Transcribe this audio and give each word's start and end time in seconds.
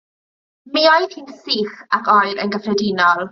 Mi 0.77 0.83
oedd 0.93 1.13
hi'n 1.17 1.29
sych 1.43 1.75
ac 1.99 2.11
oer 2.15 2.43
yn 2.47 2.55
gyffredinol. 2.57 3.25